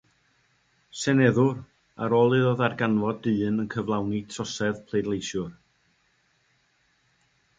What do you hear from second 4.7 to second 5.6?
pleidleisiwr.